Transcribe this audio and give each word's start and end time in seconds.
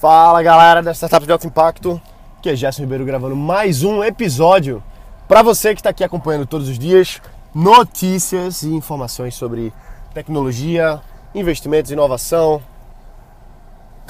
Fala 0.00 0.42
galera 0.42 0.82
da 0.82 0.92
Startup 0.92 1.24
de 1.24 1.32
Alto 1.32 1.46
Impacto, 1.46 1.98
que 2.42 2.50
é 2.50 2.54
Gerson 2.54 2.82
Ribeiro 2.82 3.06
gravando 3.06 3.34
mais 3.34 3.82
um 3.82 4.04
episódio 4.04 4.82
para 5.26 5.42
você 5.42 5.74
que 5.74 5.80
está 5.80 5.88
aqui 5.88 6.04
acompanhando 6.04 6.44
todos 6.44 6.68
os 6.68 6.78
dias 6.78 7.22
notícias 7.54 8.62
e 8.62 8.74
informações 8.74 9.34
sobre 9.34 9.72
tecnologia, 10.12 11.00
investimentos, 11.34 11.90
inovação, 11.90 12.62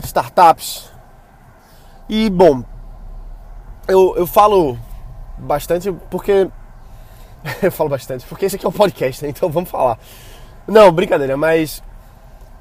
startups. 0.03 0.91
E 2.09 2.29
bom, 2.31 2.65
eu, 3.87 4.13
eu 4.17 4.27
falo 4.27 4.77
bastante 5.39 5.93
porque. 6.11 6.51
eu 7.63 7.71
falo 7.71 7.91
bastante 7.91 8.27
porque 8.27 8.47
esse 8.47 8.57
aqui 8.57 8.67
é 8.67 8.69
um 8.69 8.73
podcast, 8.73 9.23
né? 9.23 9.31
então 9.31 9.49
vamos 9.49 9.71
falar. 9.71 10.01
Não, 10.67 10.91
brincadeira, 10.91 11.37
mas 11.37 11.81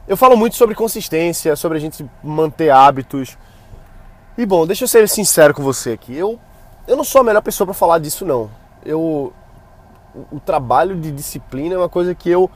eu 0.07 0.15
falo 0.15 0.37
muito 0.37 0.55
sobre 0.55 0.75
consistência, 0.75 1.55
sobre 1.55 1.77
a 1.77 1.81
gente 1.81 2.05
manter 2.23 2.69
hábitos. 2.69 3.37
E 4.37 4.45
bom, 4.45 4.67
deixa 4.67 4.83
eu 4.83 4.87
ser 4.87 5.07
sincero 5.09 5.53
com 5.53 5.63
você 5.63 5.91
aqui. 5.91 6.15
Eu, 6.15 6.39
eu 6.87 6.95
não 6.95 7.03
sou 7.03 7.21
a 7.21 7.23
melhor 7.23 7.41
pessoa 7.41 7.65
para 7.65 7.73
falar 7.73 7.99
disso, 7.99 8.25
não. 8.25 8.49
Eu, 8.85 9.33
o 10.31 10.39
trabalho 10.39 10.95
de 10.95 11.11
disciplina 11.11 11.75
é 11.75 11.77
uma 11.77 11.89
coisa 11.89 12.13
que 12.13 12.29
eu 12.29 12.49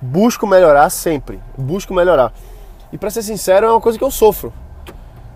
busco 0.00 0.46
melhorar 0.46 0.90
sempre. 0.90 1.40
Busco 1.56 1.94
melhorar. 1.94 2.32
E 2.92 2.98
para 2.98 3.10
ser 3.10 3.22
sincero, 3.22 3.66
é 3.66 3.70
uma 3.70 3.80
coisa 3.80 3.96
que 3.96 4.04
eu 4.04 4.10
sofro. 4.10 4.52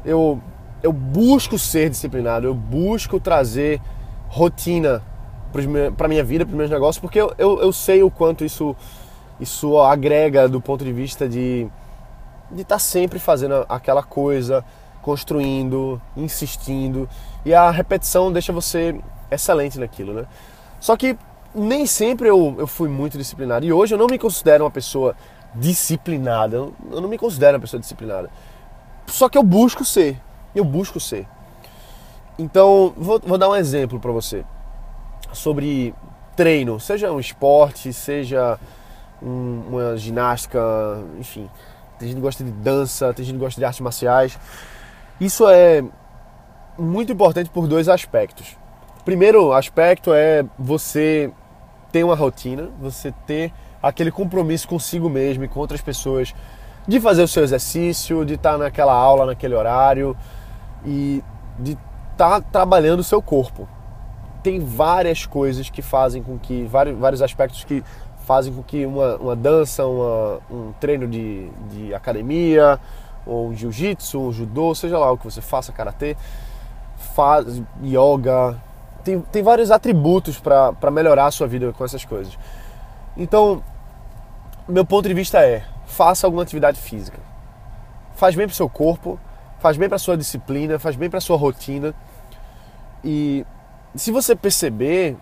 Eu, 0.04 0.40
eu 0.82 0.92
busco 0.92 1.58
ser 1.58 1.88
disciplinado, 1.90 2.46
eu 2.46 2.54
busco 2.54 3.20
trazer 3.20 3.80
rotina 4.28 5.02
para 5.96 6.08
minha 6.08 6.24
vida, 6.24 6.46
para 6.46 6.56
meus 6.56 6.70
negócios, 6.70 6.98
porque 6.98 7.20
eu, 7.20 7.32
eu, 7.38 7.60
eu 7.60 7.72
sei 7.72 8.02
o 8.02 8.10
quanto 8.10 8.44
isso 8.44 8.74
isso 9.42 9.78
agrega 9.80 10.48
do 10.48 10.60
ponto 10.60 10.84
de 10.84 10.92
vista 10.92 11.28
de 11.28 11.68
de 12.50 12.62
estar 12.62 12.74
tá 12.74 12.78
sempre 12.78 13.18
fazendo 13.18 13.64
aquela 13.68 14.02
coisa, 14.02 14.62
construindo, 15.00 16.00
insistindo 16.16 17.08
e 17.44 17.54
a 17.54 17.70
repetição 17.70 18.30
deixa 18.30 18.52
você 18.52 19.00
excelente 19.30 19.78
naquilo, 19.78 20.12
né? 20.12 20.26
Só 20.78 20.96
que 20.96 21.16
nem 21.54 21.86
sempre 21.86 22.28
eu, 22.28 22.54
eu 22.58 22.66
fui 22.66 22.88
muito 22.88 23.16
disciplinado 23.18 23.64
e 23.64 23.72
hoje 23.72 23.94
eu 23.94 23.98
não 23.98 24.06
me 24.06 24.18
considero 24.18 24.64
uma 24.64 24.70
pessoa 24.70 25.16
disciplinada, 25.54 26.56
eu 26.56 27.00
não 27.00 27.08
me 27.08 27.18
considero 27.18 27.56
uma 27.56 27.60
pessoa 27.60 27.80
disciplinada. 27.80 28.30
Só 29.06 29.28
que 29.28 29.36
eu 29.36 29.42
busco 29.42 29.84
ser, 29.84 30.20
eu 30.54 30.64
busco 30.64 31.00
ser. 31.00 31.26
Então, 32.38 32.92
vou, 32.96 33.20
vou 33.24 33.38
dar 33.38 33.48
um 33.48 33.56
exemplo 33.56 34.00
para 34.00 34.10
você 34.12 34.44
sobre 35.32 35.94
treino, 36.36 36.80
seja 36.80 37.12
um 37.12 37.20
esporte, 37.20 37.92
seja 37.92 38.58
um, 39.22 39.62
uma 39.68 39.96
ginástica, 39.96 40.60
enfim. 41.18 41.48
Tem 41.98 42.08
gente 42.08 42.16
que 42.16 42.22
gosta 42.22 42.42
de 42.42 42.50
dança, 42.50 43.12
tem 43.14 43.24
gente 43.24 43.34
que 43.34 43.40
gosta 43.40 43.60
de 43.60 43.64
artes 43.64 43.80
marciais. 43.80 44.38
Isso 45.20 45.48
é 45.48 45.84
muito 46.78 47.12
importante 47.12 47.50
por 47.50 47.66
dois 47.66 47.88
aspectos. 47.88 48.56
Primeiro 49.04 49.52
aspecto 49.52 50.12
é 50.12 50.44
você 50.58 51.30
ter 51.90 52.04
uma 52.04 52.14
rotina, 52.14 52.70
você 52.80 53.12
ter 53.26 53.52
aquele 53.82 54.10
compromisso 54.10 54.66
consigo 54.66 55.08
mesmo 55.08 55.44
e 55.44 55.48
com 55.48 55.60
outras 55.60 55.80
pessoas 55.80 56.34
de 56.86 57.00
fazer 57.00 57.22
o 57.22 57.28
seu 57.28 57.44
exercício, 57.44 58.24
de 58.24 58.34
estar 58.34 58.58
naquela 58.58 58.94
aula 58.94 59.26
naquele 59.26 59.54
horário 59.54 60.16
e 60.84 61.22
de 61.58 61.76
estar 62.12 62.40
trabalhando 62.40 63.00
o 63.00 63.04
seu 63.04 63.20
corpo. 63.20 63.68
Tem 64.42 64.58
várias 64.58 65.24
coisas 65.24 65.70
que 65.70 65.82
fazem 65.82 66.22
com 66.22 66.38
que, 66.38 66.64
vários, 66.64 66.98
vários 66.98 67.22
aspectos 67.22 67.62
que 67.62 67.84
fazem 68.26 68.52
com 68.52 68.62
que 68.62 68.86
uma, 68.86 69.16
uma 69.16 69.36
dança, 69.36 69.84
uma, 69.86 70.40
um 70.50 70.72
treino 70.80 71.06
de, 71.06 71.48
de 71.70 71.94
academia, 71.94 72.78
ou 73.26 73.54
jiu-jitsu, 73.54 74.20
um 74.20 74.32
judô, 74.32 74.74
seja 74.74 74.98
lá 74.98 75.10
o 75.12 75.18
que 75.18 75.24
você 75.24 75.40
faça, 75.40 75.72
karatê, 75.72 76.16
faz, 77.14 77.62
yoga, 77.82 78.56
tem, 79.04 79.20
tem 79.20 79.42
vários 79.42 79.70
atributos 79.70 80.38
para 80.38 80.90
melhorar 80.90 81.26
a 81.26 81.30
sua 81.30 81.46
vida 81.46 81.72
com 81.72 81.84
essas 81.84 82.04
coisas. 82.04 82.38
Então, 83.16 83.62
meu 84.68 84.84
ponto 84.84 85.08
de 85.08 85.14
vista 85.14 85.44
é: 85.44 85.64
faça 85.86 86.26
alguma 86.26 86.42
atividade 86.42 86.80
física. 86.80 87.18
Faz 88.14 88.34
bem 88.34 88.46
para 88.46 88.52
o 88.52 88.56
seu 88.56 88.68
corpo, 88.68 89.18
faz 89.58 89.76
bem 89.76 89.88
para 89.88 89.98
sua 89.98 90.16
disciplina, 90.16 90.78
faz 90.78 90.96
bem 90.96 91.10
para 91.10 91.20
sua 91.20 91.36
rotina. 91.36 91.94
E 93.04 93.44
se 93.94 94.10
você 94.10 94.36
perceber, 94.36 95.16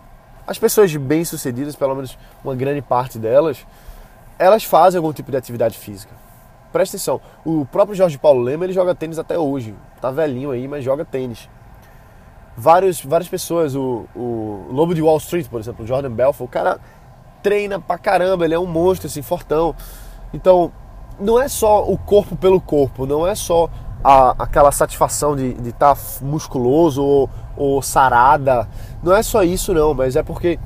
as 0.51 0.59
pessoas 0.59 0.95
bem-sucedidas, 0.97 1.77
pelo 1.77 1.95
menos 1.95 2.19
uma 2.43 2.57
grande 2.57 2.83
parte 2.83 3.21
delas, 3.21 3.65
elas 4.37 4.65
fazem 4.65 4.99
algum 4.99 5.13
tipo 5.13 5.31
de 5.31 5.37
atividade 5.37 5.79
física. 5.79 6.13
Presta 6.73 6.97
atenção, 6.97 7.21
o 7.45 7.65
próprio 7.65 7.95
Jorge 7.95 8.19
Paulo 8.19 8.43
Lema 8.43 8.65
ele 8.65 8.73
joga 8.73 8.93
tênis 8.93 9.17
até 9.17 9.39
hoje. 9.39 9.77
Tá 10.01 10.11
velhinho 10.11 10.51
aí, 10.51 10.67
mas 10.67 10.83
joga 10.83 11.05
tênis. 11.05 11.49
Vários, 12.57 13.01
várias 13.01 13.29
pessoas, 13.29 13.77
o, 13.77 14.09
o 14.13 14.67
Lobo 14.73 14.93
de 14.93 15.01
Wall 15.01 15.19
Street, 15.19 15.47
por 15.47 15.61
exemplo, 15.61 15.85
o 15.85 15.87
Jordan 15.87 16.11
Belfort, 16.11 16.49
o 16.49 16.51
cara 16.51 16.81
treina 17.45 17.79
pra 17.79 17.97
caramba, 17.97 18.45
ele 18.45 18.55
é 18.55 18.59
um 18.59 18.67
monstro, 18.67 19.07
assim, 19.07 19.23
fortão. 19.23 19.73
Então, 20.35 20.73
não 21.21 21.41
é 21.41 21.47
só 21.47 21.89
o 21.89 21.97
corpo 21.97 22.35
pelo 22.35 22.61
corpo, 22.61 23.07
não 23.07 23.25
é 23.25 23.37
só 23.37 23.71
a, 24.03 24.35
aquela 24.39 24.73
satisfação 24.73 25.37
de 25.37 25.51
estar 25.69 25.95
tá 25.95 26.01
musculoso 26.23 27.03
ou, 27.03 27.31
ou 27.57 27.83
sarada. 27.83 28.69
Não 29.03 29.15
é 29.15 29.23
só 29.23 29.43
isso 29.43 29.73
não, 29.75 29.95
mas 29.95 30.17
é 30.17 30.23
porque 30.23 30.59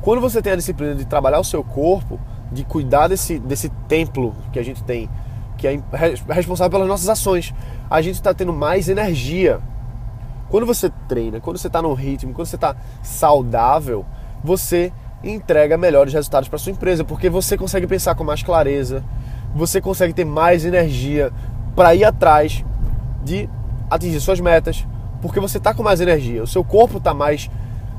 quando 0.00 0.20
você 0.20 0.42
tem 0.42 0.52
a 0.52 0.56
disciplina 0.56 0.94
de 0.94 1.04
trabalhar 1.04 1.40
o 1.40 1.44
seu 1.44 1.62
corpo, 1.62 2.20
de 2.50 2.64
cuidar 2.64 3.08
desse, 3.08 3.38
desse 3.38 3.68
templo 3.88 4.34
que 4.52 4.58
a 4.58 4.62
gente 4.62 4.82
tem, 4.84 5.08
que 5.56 5.66
é 5.66 5.80
responsável 6.28 6.70
pelas 6.70 6.88
nossas 6.88 7.08
ações, 7.08 7.54
a 7.88 8.02
gente 8.02 8.16
está 8.16 8.34
tendo 8.34 8.52
mais 8.52 8.88
energia. 8.88 9.60
Quando 10.50 10.66
você 10.66 10.90
treina, 11.08 11.40
quando 11.40 11.56
você 11.56 11.68
está 11.68 11.80
no 11.80 11.94
ritmo, 11.94 12.34
quando 12.34 12.46
você 12.46 12.56
está 12.56 12.76
saudável, 13.02 14.04
você 14.44 14.92
entrega 15.24 15.78
melhores 15.78 16.12
resultados 16.12 16.48
para 16.48 16.58
sua 16.58 16.72
empresa, 16.72 17.04
porque 17.04 17.30
você 17.30 17.56
consegue 17.56 17.86
pensar 17.86 18.14
com 18.14 18.24
mais 18.24 18.42
clareza, 18.42 19.02
você 19.54 19.80
consegue 19.80 20.12
ter 20.12 20.24
mais 20.24 20.64
energia 20.64 21.32
para 21.74 21.94
ir 21.94 22.04
atrás 22.04 22.64
de 23.24 23.48
atingir 23.90 24.20
suas 24.20 24.40
metas, 24.40 24.86
porque 25.20 25.40
você 25.40 25.58
está 25.58 25.72
com 25.74 25.82
mais 25.82 26.00
energia, 26.00 26.42
o 26.42 26.46
seu 26.46 26.64
corpo 26.64 26.98
está 26.98 27.14
mais 27.14 27.50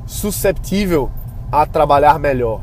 susceptível 0.05 1.09
a 1.51 1.65
trabalhar 1.65 2.19
melhor, 2.19 2.61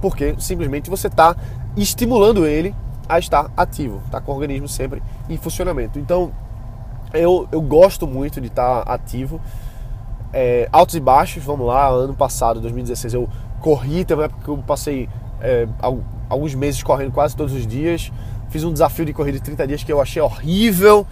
porque 0.00 0.34
simplesmente 0.38 0.90
você 0.90 1.06
está 1.06 1.36
estimulando 1.76 2.46
ele 2.46 2.74
a 3.08 3.18
estar 3.18 3.50
ativo, 3.56 4.02
está 4.04 4.20
com 4.20 4.32
o 4.32 4.34
organismo 4.34 4.68
sempre 4.68 5.02
em 5.28 5.36
funcionamento. 5.36 5.98
Então, 5.98 6.32
eu, 7.12 7.48
eu 7.52 7.60
gosto 7.60 8.06
muito 8.06 8.40
de 8.40 8.48
estar 8.48 8.80
ativo. 8.82 9.40
É, 10.32 10.68
altos 10.72 10.96
e 10.96 11.00
baixos, 11.00 11.42
vamos 11.44 11.66
lá, 11.66 11.86
ano 11.88 12.14
passado, 12.14 12.60
2016, 12.60 13.14
eu 13.14 13.28
corri, 13.60 14.04
teve 14.04 14.20
uma 14.20 14.24
época 14.26 14.42
que 14.42 14.48
eu 14.48 14.58
passei 14.58 15.08
é, 15.40 15.66
alguns 16.28 16.54
meses 16.54 16.82
correndo 16.82 17.12
quase 17.12 17.36
todos 17.36 17.54
os 17.54 17.66
dias. 17.66 18.12
Fiz 18.50 18.64
um 18.64 18.72
desafio 18.72 19.04
de 19.04 19.12
corrida 19.12 19.38
de 19.38 19.44
30 19.44 19.66
dias 19.66 19.84
que 19.84 19.92
eu 19.92 20.00
achei 20.00 20.20
horrível, 20.20 21.06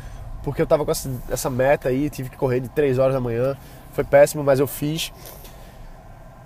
porque 0.45 0.61
eu 0.61 0.67
tava 0.67 0.85
com 0.85 0.91
essa, 0.91 1.11
essa 1.31 1.49
meta 1.49 1.89
aí, 1.89 2.11
tive 2.11 2.29
que 2.29 2.37
correr 2.37 2.61
de 2.61 2.69
3 2.69 2.99
horas 2.99 3.15
da 3.15 3.21
manhã. 3.21 3.57
Foi 3.93 4.05
péssimo, 4.05 4.45
mas 4.45 4.61
eu 4.61 4.67
fiz. 4.67 5.13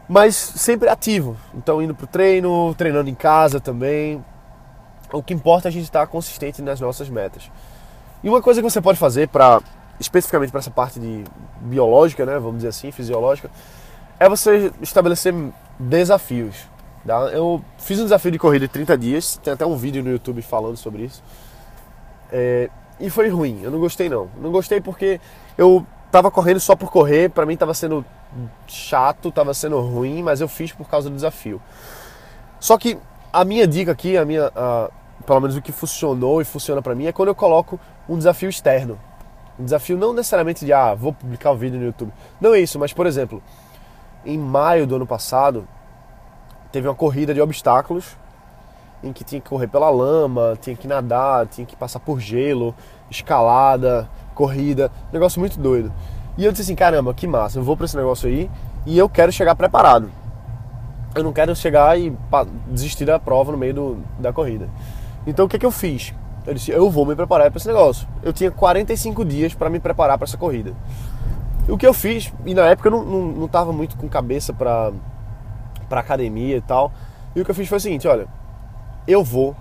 Mas 0.08 0.36
sempre 0.36 0.88
ativo. 0.88 1.36
Então 1.54 1.82
indo 1.82 1.94
pro 1.94 2.06
treino, 2.06 2.74
treinando 2.76 3.10
em 3.10 3.14
casa 3.14 3.60
também. 3.60 4.24
O 5.12 5.22
que 5.22 5.34
importa 5.34 5.68
é 5.68 5.70
a 5.70 5.72
gente 5.72 5.84
estar 5.84 6.06
consistente 6.06 6.62
nas 6.62 6.80
nossas 6.80 7.08
metas. 7.08 7.50
E 8.22 8.28
uma 8.28 8.40
coisa 8.40 8.62
que 8.62 8.70
você 8.70 8.80
pode 8.80 8.98
fazer 8.98 9.28
para 9.28 9.60
especificamente 10.00 10.50
para 10.50 10.60
essa 10.60 10.70
parte 10.70 11.00
de 11.00 11.24
biológica, 11.60 12.24
né, 12.24 12.38
vamos 12.38 12.56
dizer 12.58 12.68
assim, 12.68 12.92
fisiológica, 12.92 13.50
é 14.20 14.28
você 14.28 14.72
estabelecer 14.80 15.34
desafios. 15.78 16.56
Tá? 17.04 17.30
Eu 17.32 17.62
fiz 17.78 17.98
um 17.98 18.04
desafio 18.04 18.30
de 18.30 18.38
corrida 18.38 18.66
de 18.66 18.72
30 18.72 18.96
dias, 18.96 19.40
tem 19.42 19.52
até 19.52 19.66
um 19.66 19.76
vídeo 19.76 20.02
no 20.02 20.10
YouTube 20.10 20.42
falando 20.42 20.76
sobre 20.76 21.04
isso. 21.04 21.22
É, 22.30 22.70
e 23.00 23.10
foi 23.10 23.28
ruim, 23.28 23.60
eu 23.62 23.70
não 23.70 23.78
gostei 23.78 24.08
não. 24.08 24.28
Não 24.40 24.50
gostei 24.50 24.80
porque 24.80 25.20
eu 25.56 25.86
tava 26.10 26.30
correndo 26.30 26.60
só 26.60 26.74
por 26.74 26.90
correr, 26.90 27.30
para 27.30 27.46
mim 27.46 27.56
tava 27.56 27.74
sendo 27.74 28.04
chato, 28.66 29.30
tava 29.30 29.54
sendo 29.54 29.80
ruim, 29.80 30.22
mas 30.22 30.40
eu 30.40 30.48
fiz 30.48 30.72
por 30.72 30.88
causa 30.88 31.08
do 31.08 31.14
desafio. 31.14 31.60
Só 32.58 32.76
que 32.76 32.98
a 33.32 33.44
minha 33.44 33.66
dica 33.66 33.92
aqui, 33.92 34.16
a 34.16 34.24
minha, 34.24 34.50
pelo 35.24 35.40
menos 35.40 35.56
o 35.56 35.62
que 35.62 35.72
funcionou 35.72 36.40
e 36.40 36.44
funciona 36.44 36.82
para 36.82 36.94
mim 36.94 37.06
é 37.06 37.12
quando 37.12 37.28
eu 37.28 37.34
coloco 37.34 37.78
um 38.08 38.16
desafio 38.16 38.48
externo. 38.48 38.98
Um 39.58 39.64
desafio 39.64 39.96
não 39.96 40.12
necessariamente 40.12 40.64
de 40.64 40.72
ah, 40.72 40.94
vou 40.94 41.12
publicar 41.12 41.50
um 41.52 41.56
vídeo 41.56 41.78
no 41.78 41.86
YouTube. 41.86 42.12
Não 42.40 42.54
é 42.54 42.60
isso, 42.60 42.78
mas 42.78 42.92
por 42.92 43.06
exemplo, 43.06 43.42
em 44.24 44.38
maio 44.38 44.86
do 44.86 44.96
ano 44.96 45.06
passado, 45.06 45.66
teve 46.72 46.88
uma 46.88 46.94
corrida 46.94 47.34
de 47.34 47.40
obstáculos 47.40 48.16
em 49.02 49.12
que 49.12 49.24
tinha 49.24 49.40
que 49.40 49.48
correr 49.48 49.68
pela 49.68 49.90
lama, 49.90 50.58
tinha 50.60 50.74
que 50.76 50.88
nadar, 50.88 51.46
tinha 51.46 51.66
que 51.66 51.76
passar 51.76 52.00
por 52.00 52.20
gelo, 52.20 52.74
escalada, 53.10 54.08
corrida, 54.34 54.90
negócio 55.12 55.40
muito 55.40 55.58
doido. 55.58 55.92
E 56.36 56.44
eu 56.44 56.50
disse 56.50 56.62
assim, 56.62 56.74
caramba, 56.74 57.12
que 57.14 57.26
massa, 57.26 57.58
eu 57.58 57.62
vou 57.62 57.76
para 57.76 57.86
esse 57.86 57.96
negócio 57.96 58.28
aí 58.28 58.50
e 58.86 58.96
eu 58.96 59.08
quero 59.08 59.32
chegar 59.32 59.54
preparado. 59.54 60.10
Eu 61.14 61.24
não 61.24 61.32
quero 61.32 61.54
chegar 61.56 61.98
e 61.98 62.16
desistir 62.66 63.04
da 63.04 63.18
prova 63.18 63.50
no 63.50 63.58
meio 63.58 63.74
do, 63.74 63.96
da 64.18 64.32
corrida. 64.32 64.68
Então 65.26 65.46
o 65.46 65.48
que, 65.48 65.56
é 65.56 65.58
que 65.58 65.66
eu 65.66 65.70
fiz? 65.70 66.14
Eu 66.46 66.54
disse, 66.54 66.70
eu 66.70 66.90
vou 66.90 67.04
me 67.04 67.14
preparar 67.14 67.50
para 67.50 67.58
esse 67.58 67.66
negócio. 67.66 68.06
Eu 68.22 68.32
tinha 68.32 68.50
45 68.50 69.24
dias 69.24 69.54
para 69.54 69.68
me 69.68 69.80
preparar 69.80 70.16
para 70.16 70.24
essa 70.24 70.36
corrida. 70.36 70.72
O 71.68 71.76
que 71.76 71.86
eu 71.86 71.92
fiz, 71.92 72.32
e 72.46 72.54
na 72.54 72.66
época 72.66 72.88
eu 72.88 72.92
não, 72.92 73.04
não, 73.04 73.22
não 73.26 73.48
tava 73.48 73.72
muito 73.72 73.96
com 73.96 74.08
cabeça 74.08 74.52
para 74.52 74.92
para 75.88 76.00
academia 76.00 76.56
e 76.56 76.60
tal. 76.60 76.92
E 77.34 77.40
o 77.40 77.44
que 77.44 77.50
eu 77.50 77.54
fiz 77.54 77.68
foi 77.68 77.78
o 77.78 77.80
seguinte, 77.80 78.06
olha, 78.06 78.26
eu 79.08 79.24
vou 79.24 79.56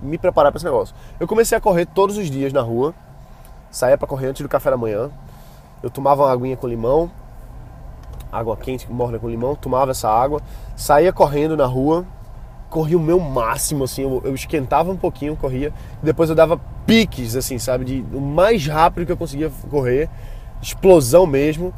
me 0.00 0.18
preparar 0.18 0.50
para 0.50 0.58
esse 0.58 0.64
negócio. 0.64 0.94
Eu 1.20 1.28
comecei 1.28 1.56
a 1.56 1.60
correr 1.60 1.86
todos 1.86 2.18
os 2.18 2.28
dias 2.28 2.52
na 2.52 2.60
rua, 2.60 2.92
saía 3.70 3.96
para 3.96 4.08
correr 4.08 4.26
antes 4.26 4.42
do 4.42 4.48
café 4.48 4.70
da 4.70 4.76
manhã. 4.76 5.10
Eu 5.80 5.88
tomava 5.88 6.24
uma 6.24 6.32
aguinha 6.32 6.56
com 6.56 6.66
limão, 6.66 7.10
água 8.32 8.56
quente 8.56 8.90
morna 8.90 9.18
com 9.18 9.28
limão, 9.28 9.54
tomava 9.54 9.92
essa 9.92 10.10
água, 10.10 10.42
saía 10.74 11.12
correndo 11.12 11.56
na 11.56 11.66
rua, 11.66 12.04
corria 12.68 12.98
o 12.98 13.00
meu 13.00 13.20
máximo, 13.20 13.84
assim, 13.84 14.02
eu, 14.02 14.34
esquentava 14.34 14.90
um 14.90 14.96
pouquinho, 14.96 15.36
corria, 15.36 15.72
depois 16.02 16.28
eu 16.28 16.34
dava 16.34 16.60
piques, 16.84 17.36
assim, 17.36 17.58
sabe, 17.58 17.84
de 17.84 18.04
o 18.12 18.20
mais 18.20 18.66
rápido 18.66 19.06
que 19.06 19.12
eu 19.12 19.16
conseguia 19.16 19.52
correr, 19.70 20.10
explosão 20.60 21.26
mesmo. 21.26 21.72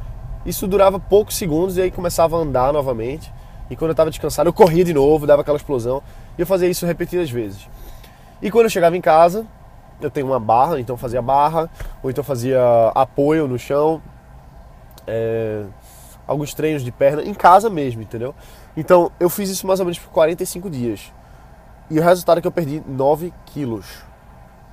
Isso 0.47 0.67
durava 0.67 0.99
poucos 0.99 1.37
segundos 1.37 1.77
e 1.77 1.83
aí 1.83 1.91
começava 1.91 2.37
a 2.37 2.41
andar 2.41 2.73
novamente. 2.73 3.33
E 3.71 3.77
quando 3.77 3.91
eu 3.91 3.93
estava 3.93 4.11
descansado, 4.11 4.49
eu 4.49 4.53
corria 4.53 4.85
de 4.85 4.95
novo, 4.95 5.27
dava 5.27 5.43
aquela 5.43 5.57
explosão. 5.57 6.03
E 6.39 6.41
eu 6.41 6.47
fazia 6.47 6.69
isso 6.69 6.87
repetidas 6.87 7.31
vezes. 7.31 7.69
E 8.41 8.51
quando 8.51 8.65
eu 8.65 8.71
chegava 8.71 8.97
em 8.97 9.01
casa, 9.01 9.47
eu 10.01 10.11
tenho 10.11 10.27
uma 10.27 10.39
barra, 10.39 10.79
então 10.79 10.97
fazia 10.97 11.23
barra, 11.23 11.71
ou 12.03 12.11
então 12.11 12.23
fazia 12.23 12.61
apoio 12.95 13.49
no 13.49 13.59
chão, 13.59 14.01
é, 15.07 15.65
alguns 16.27 16.53
treinos 16.53 16.85
de 16.85 16.93
perna, 16.93 17.23
em 17.23 17.35
casa 17.35 17.71
mesmo, 17.71 18.03
entendeu? 18.03 18.35
Então 18.77 19.11
eu 19.19 19.31
fiz 19.31 19.49
isso 19.49 19.67
mais 19.67 19.81
ou 19.81 19.87
menos 19.87 19.99
por 19.99 20.11
45 20.11 20.69
dias. 20.69 21.13
E 21.91 21.99
o 21.99 22.03
resultado 22.03 22.39
é 22.39 22.41
que 22.41 22.47
eu 22.47 22.53
perdi 22.53 22.83
9 22.87 23.33
quilos. 23.47 24.05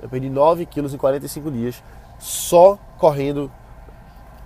Eu 0.02 0.08
perdi 0.08 0.28
9 0.28 0.66
quilos 0.66 0.92
em 0.92 0.98
45 0.98 1.50
dias, 1.50 1.82
só 2.18 2.78
correndo 2.98 3.50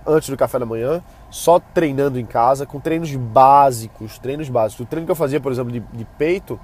antes 0.09 0.29
do 0.29 0.37
café 0.37 0.59
da 0.59 0.67
manhã, 0.67 1.03
só 1.31 1.61
treinando 1.61 2.19
em 2.19 2.25
casa, 2.25 2.65
com 2.65 2.81
treinos 2.81 3.15
básicos, 3.15 4.19
treinos 4.19 4.49
básicos. 4.49 4.87
O 4.87 4.89
treino 4.89 5.07
que 5.07 5.13
eu 5.13 5.17
fazia, 5.17 5.41
por 5.41 5.53
exemplo, 5.53 5.71
de, 5.71 5.81
de 5.81 6.05
peito, 6.17 6.59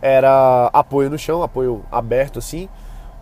era 0.00 0.70
apoio 0.72 1.10
no 1.10 1.18
chão, 1.18 1.42
apoio 1.42 1.82
aberto 1.90 2.38
assim, 2.38 2.68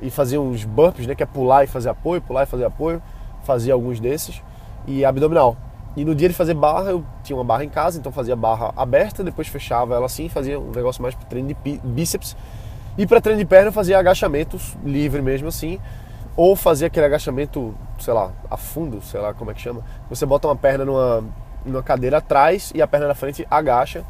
e 0.00 0.10
fazia 0.10 0.40
uns 0.40 0.64
burpees, 0.64 1.06
né, 1.06 1.14
que 1.14 1.22
é 1.22 1.26
pular 1.26 1.64
e 1.64 1.66
fazer 1.66 1.88
apoio, 1.88 2.20
pular 2.20 2.42
e 2.42 2.46
fazer 2.46 2.64
apoio, 2.64 3.00
fazia 3.44 3.72
alguns 3.72 4.00
desses, 4.00 4.42
e 4.86 5.04
abdominal. 5.04 5.56
E 5.96 6.04
no 6.04 6.14
dia 6.14 6.28
de 6.28 6.34
fazer 6.34 6.52
barra, 6.52 6.90
eu 6.90 7.02
tinha 7.22 7.36
uma 7.36 7.44
barra 7.44 7.64
em 7.64 7.70
casa, 7.70 7.98
então 7.98 8.12
fazia 8.12 8.36
barra 8.36 8.72
aberta, 8.76 9.24
depois 9.24 9.48
fechava 9.48 9.94
ela 9.94 10.04
assim, 10.04 10.28
fazia 10.28 10.60
um 10.60 10.70
negócio 10.70 11.00
mais 11.00 11.14
para 11.14 11.26
treino 11.26 11.48
de 11.48 11.80
bíceps. 11.82 12.36
E 12.98 13.06
para 13.06 13.20
treino 13.20 13.40
de 13.40 13.46
perna, 13.46 13.68
eu 13.68 13.72
fazia 13.72 13.98
agachamentos 13.98 14.76
livre 14.84 15.22
mesmo 15.22 15.48
assim, 15.48 15.80
ou 16.36 16.54
fazia 16.54 16.86
aquele 16.86 17.06
agachamento, 17.06 17.74
sei 17.98 18.12
lá, 18.12 18.30
a 18.50 18.56
fundo, 18.56 19.00
sei 19.00 19.20
lá 19.20 19.32
como 19.32 19.50
é 19.50 19.54
que 19.54 19.60
chama. 19.60 19.82
Você 20.10 20.26
bota 20.26 20.46
uma 20.46 20.56
perna 20.56 20.84
numa, 20.84 21.24
numa 21.64 21.82
cadeira 21.82 22.18
atrás 22.18 22.72
e 22.74 22.82
a 22.82 22.86
perna 22.86 23.08
na 23.08 23.14
frente 23.14 23.46
agacha 23.50 24.04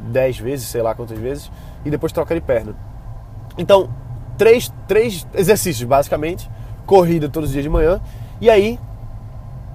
10 0.00 0.38
vezes, 0.38 0.68
sei 0.68 0.80
lá 0.80 0.94
quantas 0.94 1.18
vezes, 1.18 1.52
e 1.84 1.90
depois 1.90 2.12
troca 2.12 2.34
de 2.34 2.40
perna. 2.40 2.74
Então, 3.58 3.90
três, 4.38 4.72
três 4.88 5.26
exercícios 5.34 5.86
basicamente, 5.86 6.50
corrida 6.86 7.28
todos 7.28 7.50
os 7.50 7.52
dias 7.52 7.64
de 7.64 7.70
manhã, 7.70 8.00
e 8.40 8.48
aí 8.48 8.78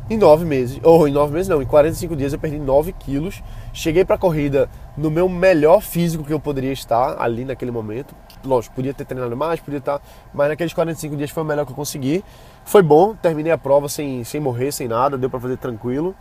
em 0.10 0.18
nove 0.18 0.46
meses, 0.46 0.80
ou 0.84 1.08
em 1.08 1.12
nove 1.12 1.34
meses 1.34 1.48
não, 1.48 1.62
em 1.62 1.66
45 1.66 2.16
dias 2.16 2.32
eu 2.34 2.40
perdi 2.40 2.60
9 2.60 2.94
quilos. 2.94 3.42
Cheguei 3.74 4.06
para 4.06 4.16
a 4.16 4.20
corrida 4.20 4.70
no 4.96 5.10
meu 5.10 5.28
melhor 5.28 5.82
físico 5.82 6.24
que 6.24 6.32
eu 6.32 6.40
poderia 6.40 6.72
estar 6.72 7.20
ali 7.20 7.44
naquele 7.44 7.72
momento. 7.72 8.16
Lógico, 8.48 8.76
podia 8.76 8.94
ter 8.94 9.06
treinado 9.06 9.36
mais, 9.36 9.60
podia 9.60 9.80
estar, 9.80 10.02
mas 10.34 10.48
naqueles 10.48 10.74
45 10.74 11.16
dias 11.16 11.30
foi 11.30 11.44
o 11.44 11.46
melhor 11.46 11.66
que 11.66 11.72
eu 11.72 11.76
consegui. 11.76 12.24
Foi 12.64 12.82
bom, 12.82 13.16
terminei 13.16 13.52
a 13.52 13.58
prova 13.58 13.90
sem, 13.90 14.24
sem 14.24 14.40
morrer, 14.40 14.72
sem 14.72 14.88
nada, 14.88 15.18
deu 15.18 15.30
para 15.30 15.40
fazer 15.40 15.58
tranquilo. 15.58 16.16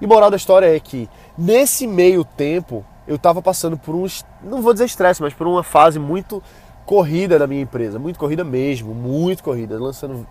E 0.00 0.06
moral 0.06 0.30
da 0.30 0.36
história 0.36 0.74
é 0.74 0.80
que 0.80 1.08
nesse 1.36 1.86
meio 1.86 2.24
tempo 2.24 2.84
eu 3.06 3.16
estava 3.16 3.42
passando 3.42 3.76
por 3.76 3.94
um, 3.94 4.06
não 4.42 4.62
vou 4.62 4.72
dizer 4.72 4.86
estresse, 4.86 5.20
mas 5.20 5.34
por 5.34 5.46
uma 5.46 5.62
fase 5.62 5.98
muito 5.98 6.42
corrida 6.86 7.38
da 7.38 7.46
minha 7.46 7.62
empresa, 7.62 7.98
muito 7.98 8.18
corrida 8.18 8.42
mesmo, 8.42 8.94
muito 8.94 9.44
corrida, 9.44 9.78
lançando 9.78 10.26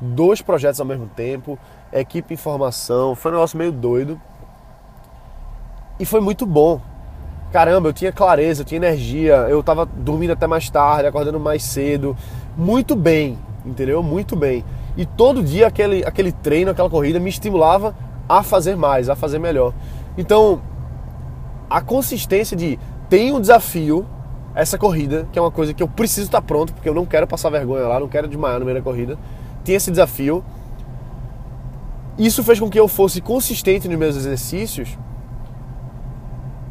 dois 0.00 0.42
projetos 0.42 0.78
ao 0.80 0.86
mesmo 0.86 1.06
tempo, 1.06 1.58
equipe 1.92 2.34
em 2.34 2.36
formação, 2.36 3.14
foi 3.14 3.30
um 3.30 3.34
negócio 3.34 3.58
meio 3.58 3.72
doido. 3.72 4.20
E 5.98 6.04
foi 6.04 6.20
muito 6.20 6.44
bom. 6.44 6.80
Caramba, 7.54 7.88
eu 7.88 7.92
tinha 7.92 8.10
clareza, 8.10 8.62
eu 8.62 8.64
tinha 8.64 8.78
energia, 8.78 9.34
eu 9.48 9.62
tava 9.62 9.86
dormindo 9.86 10.32
até 10.32 10.44
mais 10.44 10.68
tarde, 10.68 11.06
acordando 11.06 11.38
mais 11.38 11.62
cedo. 11.62 12.16
Muito 12.56 12.96
bem, 12.96 13.38
entendeu? 13.64 14.02
Muito 14.02 14.34
bem. 14.34 14.64
E 14.96 15.06
todo 15.06 15.40
dia 15.40 15.68
aquele, 15.68 16.04
aquele 16.04 16.32
treino, 16.32 16.72
aquela 16.72 16.90
corrida 16.90 17.20
me 17.20 17.30
estimulava 17.30 17.94
a 18.28 18.42
fazer 18.42 18.74
mais, 18.74 19.08
a 19.08 19.14
fazer 19.14 19.38
melhor. 19.38 19.72
Então, 20.18 20.60
a 21.70 21.80
consistência 21.80 22.56
de 22.56 22.76
tem 23.08 23.32
um 23.32 23.40
desafio, 23.40 24.04
essa 24.52 24.76
corrida, 24.76 25.28
que 25.30 25.38
é 25.38 25.42
uma 25.42 25.52
coisa 25.52 25.72
que 25.72 25.80
eu 25.80 25.86
preciso 25.86 26.26
estar 26.26 26.42
pronto, 26.42 26.74
porque 26.74 26.88
eu 26.88 26.94
não 26.94 27.06
quero 27.06 27.24
passar 27.24 27.50
vergonha 27.50 27.86
lá, 27.86 28.00
não 28.00 28.08
quero 28.08 28.26
desmaiar 28.26 28.58
no 28.58 28.64
meio 28.64 28.78
da 28.78 28.82
corrida 28.82 29.16
tinha 29.62 29.76
esse 29.76 29.92
desafio. 29.92 30.44
Isso 32.18 32.42
fez 32.42 32.58
com 32.58 32.68
que 32.68 32.80
eu 32.80 32.86
fosse 32.86 33.20
consistente 33.20 33.88
nos 33.88 33.96
meus 33.96 34.16
exercícios. 34.16 34.98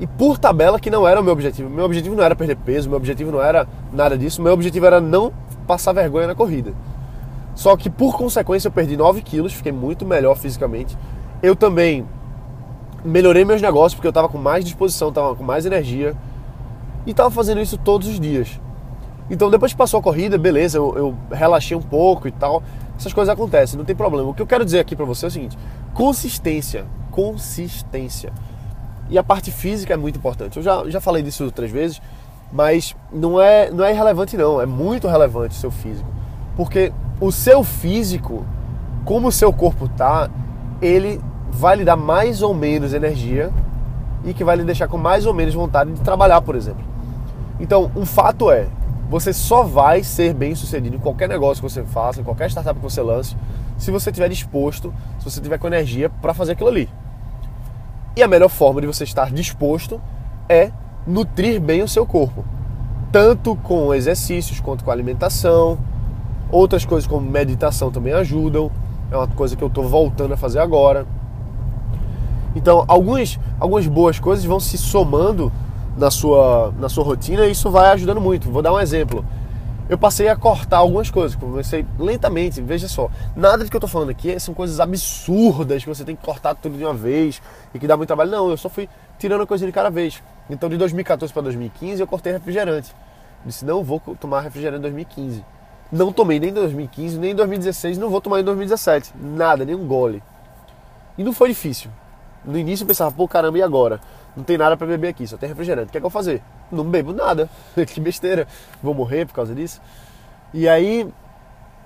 E 0.04 0.08
por 0.08 0.38
tabela, 0.38 0.82
que 0.82 0.90
não 0.90 1.08
era 1.08 1.22
o 1.22 1.24
meu 1.24 1.32
objetivo. 1.32 1.70
Meu 1.70 1.86
objetivo 1.86 2.14
não 2.14 2.26
era 2.26 2.36
perder 2.36 2.58
peso, 2.58 2.90
meu 2.90 2.98
objetivo 2.98 3.32
não 3.32 3.42
era 3.42 3.66
nada 3.94 4.18
disso. 4.18 4.42
Meu 4.42 4.52
objetivo 4.52 4.86
era 4.86 5.00
não 5.00 5.32
passar 5.66 5.94
vergonha 5.94 6.28
na 6.28 6.36
corrida. 6.36 6.74
Só 7.56 7.78
que 7.78 7.90
por 7.90 8.18
consequência 8.18 8.68
eu 8.68 8.72
perdi 8.74 8.98
9 8.98 9.22
quilos, 9.22 9.54
fiquei 9.54 9.72
muito 9.72 10.06
melhor 10.06 10.36
fisicamente. 10.36 10.98
Eu 11.42 11.56
também 11.56 12.06
melhorei 13.06 13.46
meus 13.46 13.62
negócios 13.62 13.94
porque 13.94 14.06
eu 14.06 14.10
estava 14.12 14.28
com 14.28 14.38
mais 14.38 14.66
disposição, 14.66 15.08
estava 15.08 15.34
com 15.36 15.44
mais 15.46 15.66
energia. 15.66 16.14
E 17.08 17.12
estava 17.12 17.32
fazendo 17.32 17.62
isso 17.62 17.78
todos 17.78 18.10
os 18.10 18.20
dias. 18.20 18.60
Então 19.30 19.50
depois 19.50 19.72
que 19.72 19.78
passou 19.78 20.02
a 20.02 20.04
corrida, 20.04 20.38
beleza, 20.38 20.80
eu, 20.80 20.94
eu 20.98 21.16
relaxei 21.32 21.78
um 21.78 21.82
pouco 21.82 22.28
e 22.28 22.32
tal. 22.32 22.62
Essas 22.98 23.14
coisas 23.14 23.34
acontecem, 23.34 23.78
não 23.78 23.86
tem 23.86 23.96
problema. 23.96 24.30
O 24.30 24.34
que 24.34 24.42
eu 24.42 24.48
quero 24.48 24.66
dizer 24.66 24.80
aqui 24.80 24.98
para 24.98 25.06
você 25.06 25.28
é 25.28 25.30
o 25.30 25.32
seguinte: 25.32 25.58
consistência, 25.94 26.84
consistência. 27.10 28.34
E 29.14 29.18
a 29.20 29.24
parte 29.24 29.52
física 29.52 29.94
é 29.94 29.96
muito 29.96 30.18
importante. 30.18 30.58
Eu 30.58 30.64
já, 30.64 30.90
já 30.90 31.00
falei 31.00 31.22
disso 31.22 31.46
outras 31.46 31.70
vezes, 31.70 32.02
mas 32.52 32.96
não 33.12 33.40
é, 33.40 33.70
não 33.70 33.86
é 33.86 33.92
irrelevante 33.92 34.36
não, 34.36 34.60
é 34.60 34.66
muito 34.66 35.08
relevante 35.08 35.56
o 35.56 35.60
seu 35.60 35.70
físico. 35.70 36.10
Porque 36.56 36.92
o 37.22 37.32
seu 37.32 37.64
físico, 37.64 38.44
como 39.06 39.28
o 39.28 39.32
seu 39.32 39.54
corpo 39.54 39.88
tá, 39.88 40.32
ele 40.82 41.22
vai 41.52 41.76
lhe 41.76 41.86
dar 41.86 41.96
mais 41.96 42.42
ou 42.42 42.56
menos 42.56 42.92
energia 42.92 43.52
e 44.26 44.34
que 44.34 44.44
vai 44.44 44.56
lhe 44.56 44.64
deixar 44.64 44.88
com 44.88 44.98
mais 44.98 45.28
ou 45.28 45.34
menos 45.34 45.54
vontade 45.54 45.92
de 45.92 46.02
trabalhar, 46.02 46.42
por 46.42 46.56
exemplo. 46.56 46.84
Então, 47.60 47.92
um 47.96 48.08
fato 48.08 48.50
é, 48.50 48.66
você 49.12 49.32
só 49.32 49.62
vai 49.62 50.04
ser 50.04 50.34
bem 50.34 50.56
sucedido 50.56 50.96
em 50.96 51.00
qualquer 51.00 51.30
negócio 51.30 51.64
que 51.64 51.72
você 51.72 51.84
faça, 51.84 52.20
em 52.20 52.24
qualquer 52.24 52.50
startup 52.50 52.80
que 52.80 52.84
você 52.84 53.04
lance, 53.04 53.38
se 53.78 53.92
você 53.92 54.10
estiver 54.10 54.28
disposto, 54.28 54.92
se 55.20 55.26
você 55.26 55.40
tiver 55.40 55.60
com 55.60 55.68
energia 55.68 56.10
para 56.10 56.34
fazer 56.34 56.54
aquilo 56.54 56.70
ali. 56.70 56.90
E 58.16 58.22
a 58.22 58.28
melhor 58.28 58.50
forma 58.50 58.80
de 58.80 58.88
você 58.88 59.04
estar 59.04 59.32
disposto 59.32 60.00
é 60.48 60.72
nutrir 61.06 61.60
bem 61.60 61.82
o 61.82 61.88
seu 61.88 62.06
corpo, 62.06 62.46
tanto 63.12 63.56
com 63.56 63.94
exercícios 63.94 64.60
quanto 64.60 64.84
com 64.84 64.92
alimentação. 64.92 65.78
Outras 66.52 66.86
coisas 66.86 67.08
como 67.08 67.28
meditação 67.28 67.92
também 67.92 68.14
ajudam. 68.14 68.72
É 69.12 69.18
uma 69.18 69.28
coisa 69.28 69.56
que 69.56 69.64
eu 69.64 69.68
estou 69.68 69.88
voltando 69.88 70.34
a 70.34 70.38
fazer 70.38 70.60
agora. 70.60 71.08
Então, 72.56 72.86
algumas, 72.88 73.40
algumas 73.60 73.88
boas 73.88 74.20
coisas 74.20 74.46
vão 74.46 74.60
se 74.60 74.78
somando 74.78 75.52
na 75.98 76.12
sua, 76.12 76.72
na 76.80 76.90
sua 76.90 77.04
rotina, 77.04 77.48
isso 77.48 77.70
vai 77.72 77.92
ajudando 77.92 78.22
muito. 78.22 78.50
Vou 78.52 78.62
dar 78.62 78.74
um 78.74 78.80
exemplo. 78.80 79.26
Eu 79.90 79.98
passei 79.98 80.30
a 80.30 80.36
cortar 80.36 80.78
algumas 80.78 81.12
coisas, 81.12 81.36
comecei 81.36 81.86
lentamente, 82.00 82.62
veja 82.62 82.88
só. 82.88 83.10
Nada 83.36 83.66
do 83.66 83.70
que 83.70 83.76
eu 83.76 83.80
estou 83.80 83.90
falando 83.90 84.12
aqui 84.12 84.40
são 84.40 84.54
coisas 84.54 84.80
absurdas 84.80 85.84
que 85.84 85.90
você 85.90 86.06
tem 86.06 86.16
que 86.16 86.24
cortar 86.24 86.56
tudo 86.56 86.78
de 86.78 86.86
uma 86.86 86.94
vez 86.94 87.42
e 87.74 87.80
que 87.80 87.86
dá 87.86 87.98
muito 87.98 88.08
trabalho. 88.08 88.32
Não, 88.32 88.50
eu 88.50 88.56
só 88.56 88.70
fui 88.70 88.88
tirando 89.20 89.46
coisa 89.46 89.66
de 89.66 89.72
cada 89.74 89.90
vez. 89.90 90.24
Então 90.50 90.70
de 90.70 90.78
2014 90.78 91.34
para 91.34 91.42
2015 91.44 92.00
eu 92.00 92.08
cortei 92.08 92.32
refrigerante. 92.32 92.96
Disse, 93.46 93.66
não 93.66 93.84
vou 93.84 94.00
tomar 94.00 94.40
refrigerante 94.40 94.80
em 94.80 94.84
2015. 94.84 95.44
Não 95.92 96.14
tomei 96.14 96.40
nem 96.40 96.50
em 96.50 96.54
2015, 96.54 97.20
nem 97.20 97.32
em 97.32 97.36
2016, 97.36 97.98
não 97.98 98.10
vou 98.10 98.22
tomar 98.22 98.40
em 98.40 98.44
2017. 98.44 99.14
Nada, 99.20 99.66
nem 99.66 99.76
um 99.76 99.86
gole. 99.86 100.24
E 101.18 101.24
não 101.24 101.34
foi 101.34 101.50
difícil. 101.50 101.92
No 102.46 102.58
início 102.58 102.84
eu 102.84 102.88
pensava, 102.88 103.12
pô, 103.12 103.28
caramba, 103.28 103.58
e 103.58 103.62
agora? 103.62 104.00
Não 104.36 104.44
tem 104.44 104.58
nada 104.58 104.76
para 104.76 104.88
beber 104.88 105.10
aqui, 105.10 105.28
só 105.28 105.38
tem 105.38 105.48
refrigerante. 105.48 105.90
O 105.90 105.92
que 105.92 105.98
é 105.98 106.02
que 106.02 106.06
eu 106.06 106.10
vou 106.10 106.22
fazer? 106.22 106.42
Não 106.72 106.84
bebo 106.84 107.14
nada. 107.14 107.50
que 107.88 108.00
besteira. 108.00 108.48
Vou 108.82 108.94
morrer 108.94 109.26
por 109.26 109.34
causa 109.34 109.54
disso. 109.54 109.80
E 110.54 110.68
aí, 110.68 111.08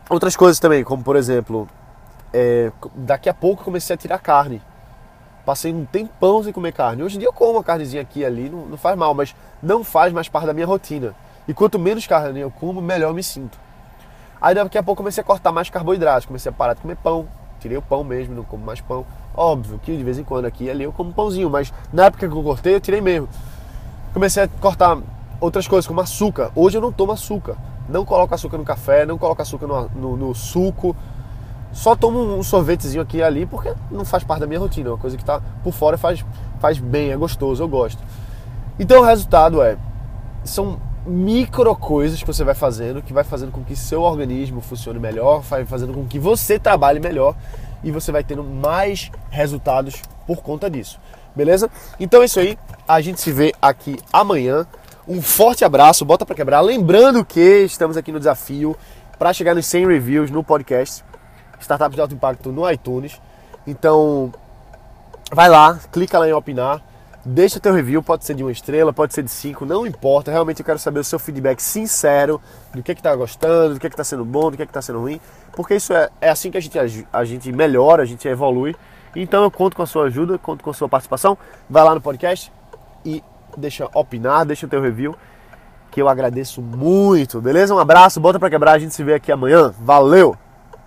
outras 0.10 0.36
coisas 0.36 0.60
também, 0.60 0.84
como 0.84 1.04
por 1.04 1.16
exemplo, 1.16 1.68
é, 2.34 2.72
daqui 2.96 3.30
a 3.30 3.34
pouco 3.34 3.64
comecei 3.64 3.94
a 3.94 3.98
tirar 3.98 4.20
carne. 4.20 4.62
Passei 5.46 5.74
um 5.74 5.86
tempão 5.86 6.44
sem 6.44 6.52
comer 6.52 6.74
carne. 6.74 7.04
Hoje 7.04 7.16
em 7.16 7.20
dia 7.20 7.28
eu 7.28 7.34
como 7.34 7.54
uma 7.54 7.64
carnezinha 7.64 8.02
aqui 8.02 8.26
ali, 8.26 8.50
não, 8.50 8.66
não 8.66 8.78
faz 8.78 8.98
mal, 8.98 9.14
mas 9.14 9.36
não 9.64 9.84
faz 9.84 10.12
mais 10.12 10.28
parte 10.28 10.46
da 10.46 10.54
minha 10.54 10.66
rotina. 10.66 11.16
E 11.48 11.54
quanto 11.54 11.80
menos 11.80 12.06
carne 12.06 12.42
eu 12.42 12.52
como, 12.52 12.82
melhor 12.82 13.10
eu 13.10 13.14
me 13.14 13.24
sinto. 13.24 13.58
Aí 14.42 14.54
daqui 14.54 14.78
a 14.78 14.84
pouco 14.84 15.02
comecei 15.02 15.22
a 15.22 15.26
cortar 15.26 15.52
mais 15.52 15.70
carboidratos, 15.70 16.26
comecei 16.26 16.50
a 16.50 16.54
parar 16.54 16.74
de 16.74 16.82
comer 16.82 16.98
pão, 16.98 17.28
tirei 17.60 17.78
o 17.78 17.82
pão 17.82 18.04
mesmo, 18.04 18.36
não 18.36 18.44
como 18.44 18.64
mais 18.64 18.82
pão. 18.82 19.06
Óbvio 19.38 19.80
que 19.84 19.96
de 19.96 20.04
vez 20.04 20.18
em 20.18 20.24
quando 20.24 20.46
aqui 20.46 20.64
e 20.64 20.70
ali 20.72 20.84
eu 20.84 20.92
como 20.92 21.14
pãozinho, 21.14 21.48
mas 21.48 21.72
na 21.94 22.06
época 22.06 22.28
que 22.28 22.34
eu 22.34 22.44
cortei 22.44 22.74
eu 22.74 22.82
tirei 22.82 23.00
mesmo. 23.00 23.30
Comecei 24.12 24.42
a 24.42 24.48
cortar 24.48 24.98
outras 25.40 25.68
coisas, 25.68 25.86
como 25.86 26.02
açúcar. 26.02 26.52
Hoje 26.56 26.80
eu 26.80 26.82
não 26.82 26.92
tomo 26.92 27.12
açúcar. 27.12 27.56
Não 27.88 28.04
coloco 28.04 28.34
açúcar 28.34 28.58
no 28.58 28.66
café, 28.66 29.06
não 29.06 29.16
coloco 29.16 29.40
açúcar 29.40 29.68
no, 29.68 29.90
no, 29.90 30.18
no 30.18 30.34
suco. 30.34 30.96
Só 31.72 31.96
tomo 31.96 32.20
um 32.20 32.42
sorvetezinho 32.42 33.04
aqui 33.04 33.18
e 33.18 33.24
ali 33.24 33.46
porque 33.46 33.72
não 33.92 34.04
faz 34.04 34.24
parte 34.24 34.40
da 34.40 34.48
minha 34.48 34.60
rotina. 34.60 34.90
É 34.90 34.92
uma 34.94 34.98
coisa 34.98 35.16
que 35.16 35.22
está 35.22 35.40
por 35.64 35.72
fora 35.72 36.00
faz, 36.00 36.26
faz 36.60 36.80
bem, 36.80 37.12
é 37.12 37.16
gostoso, 37.16 37.62
eu 37.62 37.68
gosto. 37.68 38.02
Então 38.80 39.02
o 39.02 39.06
resultado 39.06 39.62
é. 39.62 39.78
São 40.44 40.80
micro 41.06 41.74
coisas 41.76 42.20
que 42.20 42.28
você 42.28 42.44
vai 42.44 42.54
fazendo 42.54 43.02
que 43.02 43.14
vai 43.14 43.24
fazendo 43.24 43.52
com 43.52 43.64
que 43.64 43.76
seu 43.76 44.02
organismo 44.02 44.60
funcione 44.60 45.00
melhor, 45.00 45.42
vai 45.42 45.64
fazendo 45.66 45.94
com 45.94 46.06
que 46.06 46.20
você 46.20 46.60
trabalhe 46.60 47.00
melhor 47.00 47.34
e 47.84 47.92
você 47.92 48.12
vai 48.12 48.24
tendo 48.24 48.44
mais 48.44 49.12
resultados 49.30 50.02
por 50.26 50.38
conta 50.38 50.70
disso. 50.70 51.00
Beleza? 51.36 51.70
Então 52.00 52.22
é 52.22 52.26
isso 52.26 52.40
aí. 52.40 52.58
A 52.88 53.00
gente 53.02 53.22
se 53.22 53.32
vê 53.32 53.54
aqui 53.62 53.98
amanhã. 54.12 54.66
Um 55.08 55.22
forte 55.22 55.64
abraço, 55.64 56.04
bota 56.04 56.26
para 56.26 56.36
quebrar. 56.36 56.62
Lembrando 56.62 57.24
que 57.24 57.64
estamos 57.64 57.96
aqui 57.96 58.12
no 58.12 58.20
desafio 58.20 58.76
para 59.18 59.32
chegar 59.32 59.56
nos 59.56 59.66
100 59.66 59.88
reviews 59.88 60.32
no 60.32 60.44
podcast 60.44 61.04
Startups 61.60 61.96
de 61.96 62.02
Alto 62.02 62.14
Impacto 62.14 62.52
no 62.52 62.70
iTunes. 62.70 63.20
Então, 63.66 64.32
vai 65.32 65.50
lá, 65.50 65.80
clica 65.92 66.20
lá 66.20 66.28
em 66.28 66.34
opinar, 66.34 66.82
deixa 67.28 67.60
teu 67.60 67.74
review, 67.74 68.02
pode 68.02 68.26
ser 68.26 68.34
de 68.34 68.44
uma 68.44 68.52
estrela, 68.52 68.94
pode 68.94 69.14
ser 69.14 69.22
de 69.22 69.30
cinco, 69.30 69.66
não 69.66 69.86
importa. 69.86 70.32
Realmente 70.32 70.62
eu 70.62 70.66
quero 70.66 70.80
saber 70.80 71.00
o 71.00 71.04
seu 71.04 71.20
feedback 71.20 71.60
sincero 71.60 72.42
do 72.74 72.82
que 72.82 72.92
é 72.92 72.96
que 72.96 73.04
tá 73.04 73.14
gostando, 73.16 73.74
do 73.74 73.80
que 73.80 73.88
é 73.88 73.90
que 73.90 73.96
tá 73.96 74.04
sendo 74.04 74.24
bom, 74.24 74.50
do 74.50 74.56
que 74.56 74.64
é 74.64 74.66
que 74.66 74.72
tá 74.72 74.82
sendo 74.82 75.00
ruim, 75.00 75.20
porque 75.54 75.76
isso 75.76 75.94
é, 75.94 76.10
é 76.22 76.30
assim 76.30 76.50
que 76.50 76.58
a 76.58 76.62
gente, 76.62 77.08
a 77.12 77.26
gente 77.26 77.52
melhora, 77.52 78.04
a 78.04 78.06
gente 78.06 78.28
evolui. 78.28 78.76
Então 79.16 79.44
eu 79.44 79.52
conto 79.52 79.76
com 79.76 79.84
a 79.84 79.86
sua 79.86 80.06
ajuda, 80.06 80.38
conto 80.38 80.64
com 80.64 80.70
a 80.70 80.74
sua 80.74 80.88
participação. 80.88 81.38
Vai 81.70 81.84
lá 81.84 81.94
no 81.94 82.02
podcast 82.02 82.52
e 83.04 83.24
deixa 83.58 83.90
opinar, 83.94 84.46
deixa 84.46 84.66
o 84.66 84.70
teu 84.70 84.82
review, 84.82 85.16
que 85.92 86.02
eu 86.02 86.08
agradeço 86.08 86.62
muito, 86.62 87.42
beleza? 87.42 87.74
Um 87.74 87.80
abraço, 87.80 88.20
bota 88.20 88.40
para 88.40 88.50
quebrar, 88.50 88.74
a 88.74 88.80
gente 88.80 88.94
se 88.94 89.04
vê 89.04 89.16
aqui 89.16 89.32
amanhã. 89.32 89.74
Valeu! 89.80 90.47